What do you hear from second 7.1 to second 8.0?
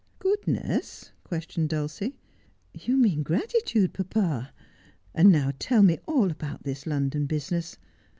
business.